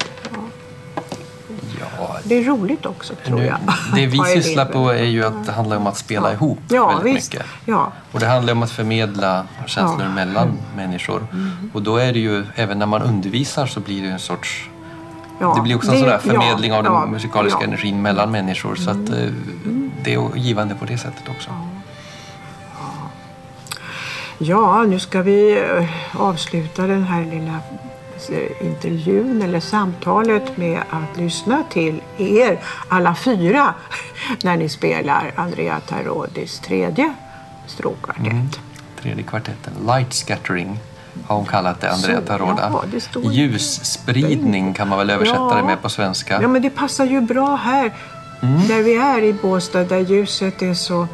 Ja. 2.01 2.11
Ja, 2.15 2.21
Det 2.25 2.35
är 2.39 2.45
roligt 2.45 2.87
också 2.87 3.15
tror 3.27 3.37
nu, 3.39 3.45
jag. 3.47 3.57
det 3.95 4.07
vi 4.07 4.19
sysslar 4.19 4.65
på 4.65 4.91
är 4.91 5.05
ju 5.05 5.25
att 5.25 5.47
det 5.47 5.53
handlar 5.53 5.77
om 5.77 5.87
att 5.87 5.97
spela 5.97 6.33
ihop 6.33 6.59
Ja, 6.69 6.89
väldigt 6.89 7.17
visst. 7.17 7.33
mycket. 7.33 7.47
Ja. 7.65 7.93
Och 8.13 8.21
det 8.21 8.27
handlar 8.27 8.53
om 8.53 8.63
att 8.63 8.71
förmedla 8.71 9.45
känslor 9.67 10.01
Ja. 10.01 10.05
Mm. 10.05 10.15
mellan 10.15 10.59
människor. 10.77 11.27
Och 11.73 11.83
då 11.83 11.97
är 11.97 12.13
det 12.13 12.19
ju, 12.19 12.45
även 12.55 12.79
när 12.79 12.87
man 12.87 13.03
undervisar 13.03 13.67
så 13.67 13.81
blir 13.81 14.03
det 14.03 14.09
en 14.09 14.19
sorts 14.19 14.69
Ja, 15.43 15.53
det 15.57 15.63
blir 15.63 15.77
också 15.77 15.91
en 15.93 15.99
sån 15.99 16.07
där 16.09 16.21
ja, 16.25 16.33
förmedling 16.33 16.73
av 16.73 16.83
den 16.85 16.93
ja, 16.93 17.07
musikaliska 17.07 17.59
ja. 17.61 17.65
Mm. 17.65 17.71
energin 17.73 18.03
mellan 18.03 18.31
människor. 18.31 18.75
Så 18.75 18.91
att 18.91 18.97
eh, 19.11 19.27
det 20.05 20.15
är 20.15 20.37
givande 20.37 20.75
på 20.75 20.85
det 20.85 20.99
sättet 20.99 21.23
också. 21.29 21.51
Ja, 24.39 24.83
nu 24.83 24.99
ska 24.99 25.23
vi 25.23 25.59
eh, 25.79 26.21
avsluta 26.21 26.87
den 26.87 27.03
här 27.05 27.25
lilla 27.25 27.59
intervjun 28.61 29.43
eller 29.43 29.61
samtalet 29.61 30.57
med 30.57 30.83
att 30.91 31.17
lyssna 31.19 31.63
till 31.71 32.03
er 32.19 32.61
alla 32.89 33.15
fyra 33.15 33.75
när 34.43 34.57
ni 34.57 34.69
spelar 34.69 35.33
Andrea 35.37 35.81
Tarodis 35.81 36.59
tredje 36.61 37.15
stråkkvartett. 37.67 38.27
Mm. 38.27 38.49
Tredje 39.03 39.23
kvartetten, 39.23 39.73
Light 39.87 40.13
Scattering 40.13 40.79
har 41.27 41.37
hon 41.37 41.47
kallat 41.47 41.81
det, 41.81 41.91
Andrea 41.91 42.21
Taroda. 42.21 42.83
ja, 43.15 43.31
Ljusspridning 43.33 44.75
kan 44.75 44.89
man 44.89 44.99
väl 44.99 45.11
översätta 45.11 45.39
Ja. 45.51 45.55
det 45.57 45.63
med 45.63 45.83
på 45.83 45.89
svenska. 45.89 46.43
Ja, 46.43 46.49
men 46.49 46.63
det 46.63 46.71
passar 46.71 47.05
ju 47.05 47.21
bra 47.21 47.57
här 47.57 47.93
Mm. 48.43 48.69
där 48.69 48.83
vi 48.83 48.95
är 48.97 49.23
i 49.23 49.33
Båstad 49.33 49.85
där 49.85 49.99
ljuset 49.99 50.63
är 50.63 50.75
så 50.75 51.07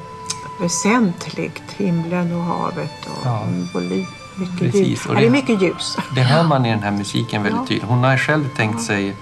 väsentligt. 0.60 1.62
Himlen 1.76 2.32
och 2.34 2.42
havet 2.42 2.92
och 3.06 3.26
Ja. 3.26 3.46
volym. 3.74 4.06
Mycket 4.38 4.58
Precis, 4.58 4.86
ljus. 4.88 5.06
och 5.06 5.14
Här 5.14 5.20
det- 5.20 5.26
är 5.26 5.30
mycket 5.30 5.62
ljus. 5.62 5.96
Det 6.14 6.20
hör 6.20 6.42
man 6.44 6.66
i 6.66 6.70
den 6.70 6.82
här 6.82 6.90
musiken 6.90 7.42
väldigt 7.42 7.60
Ja. 7.60 7.66
tydligt. 7.66 7.84
Hon 7.88 8.04
har 8.04 8.16
själv 8.16 8.48
tänkt 8.56 8.82
sig 8.82 9.16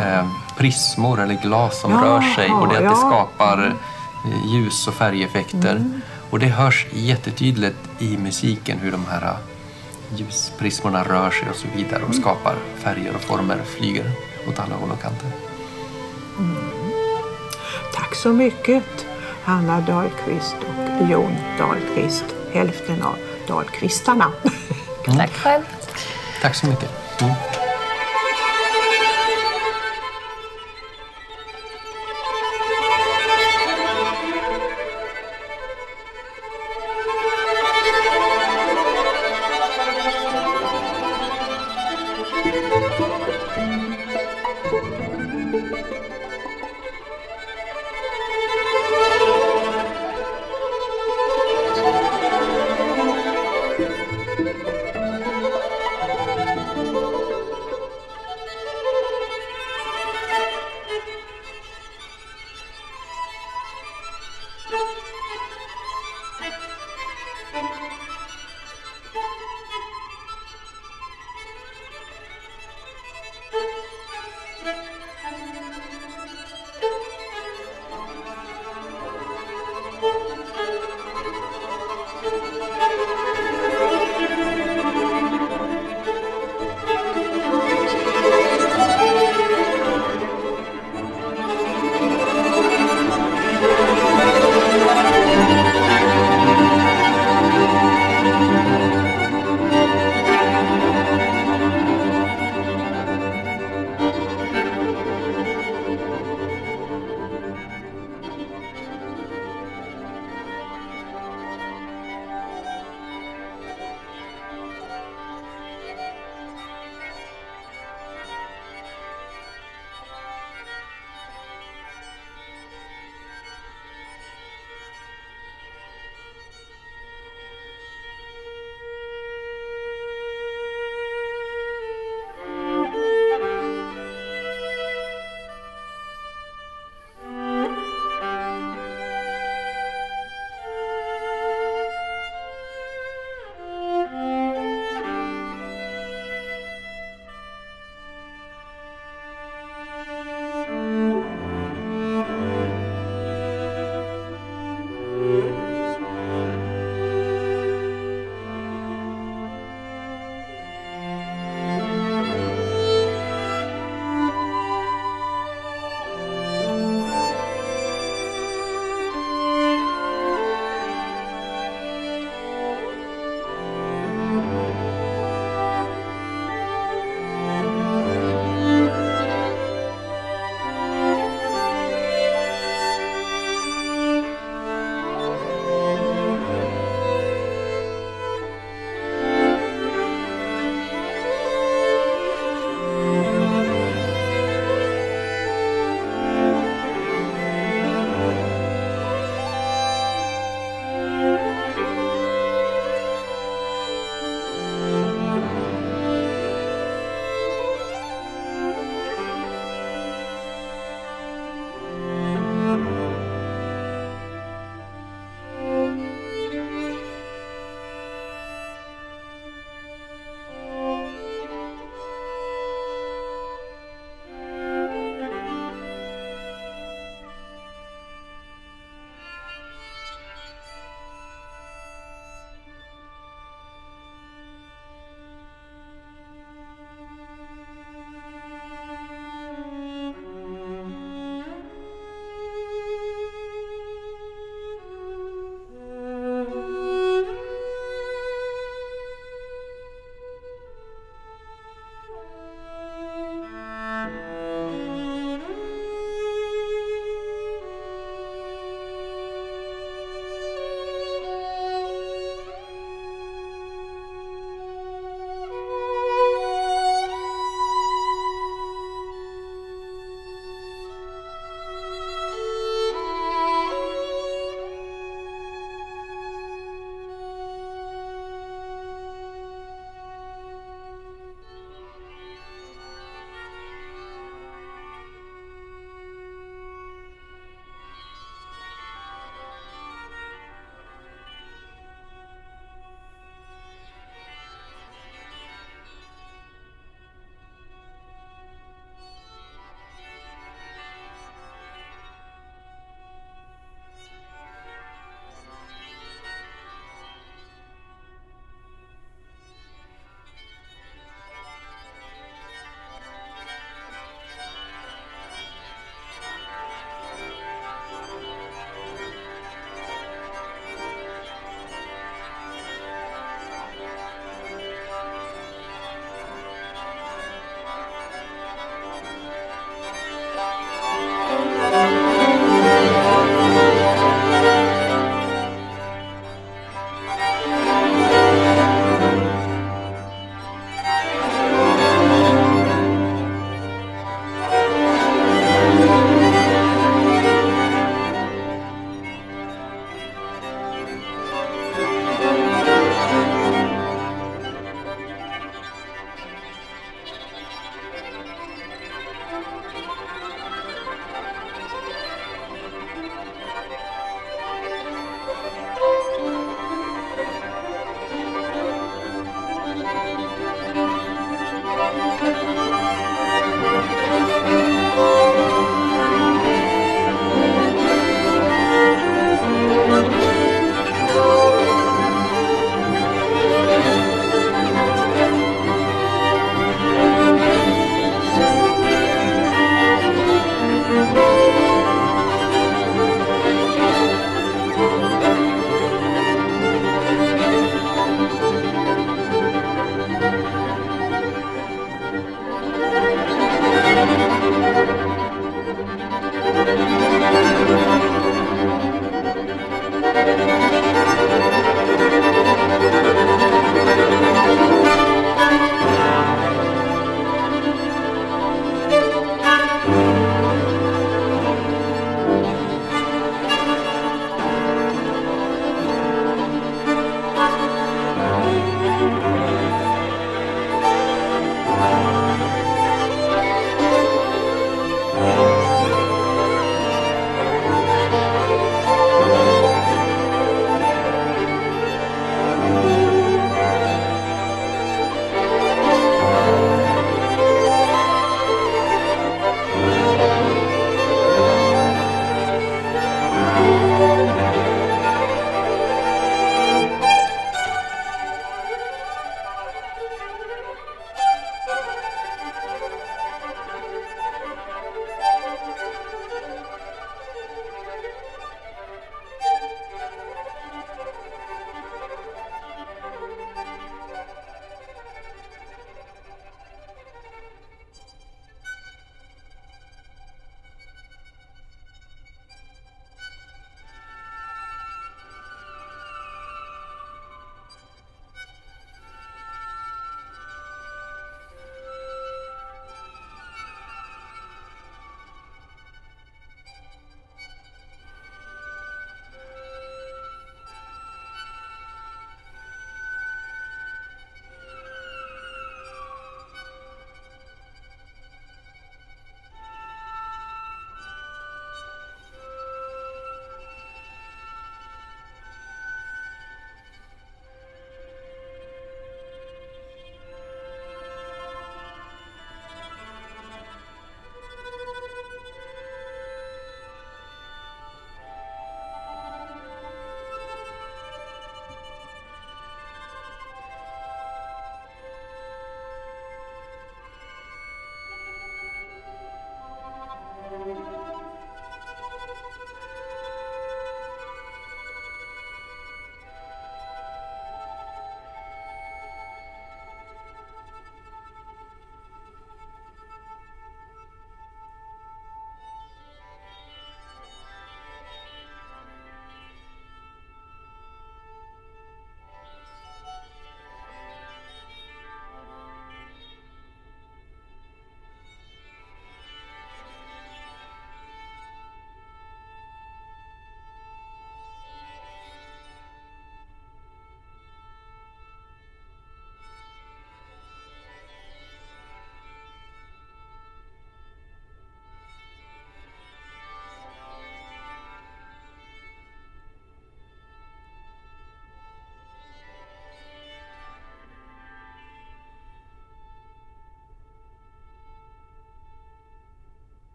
eh, 0.00 0.26
prismor 0.56 1.20
eller 1.20 1.34
glas 1.42 1.80
som 1.80 1.92
Ja, 1.92 1.98
rör 2.04 2.20
sig 2.20 2.50
och 2.50 2.68
det, 2.68 2.76
att 2.76 2.82
det 2.94 2.96
skapar 2.96 3.66
eh, 4.24 4.52
ljus 4.54 4.88
och 4.88 4.94
färgeffekter. 4.94 5.76
Mm. 5.76 6.00
Och 6.30 6.38
det 6.38 6.46
hörs 6.46 6.86
jättetydligt 6.92 7.76
i 7.98 8.16
musiken 8.16 8.78
hur 8.78 8.92
de 8.92 9.04
här 9.10 9.22
eh, 9.22 10.16
ljusprismorna 10.16 11.04
rör 11.04 11.30
sig 11.30 11.50
och 11.50 11.56
så 11.56 11.66
vidare 11.76 12.02
och 12.08 12.14
skapar 12.14 12.54
färger 12.78 13.14
och 13.14 13.20
former, 13.20 13.58
flyger 13.78 14.10
åt 14.48 14.58
alla 14.58 14.74
håll 14.74 14.90
och 14.90 15.02
kanter. 15.02 15.30
Tack 17.94 18.14
så 18.14 18.32
mycket 18.32 18.84
Hanna 19.44 19.80
Dahlqvist 19.80 20.56
och 20.60 21.10
Jon 21.10 21.36
Dahlqvist. 21.58 22.24
Hälften 22.52 23.02
av 23.02 23.16
Dahlqvistarna. 23.48 24.32
Tack 25.16 25.30
själv. 25.30 25.62
Tack 26.42 26.54
så 26.54 26.66
mycket. 26.66 26.90
Mm. 27.22 27.32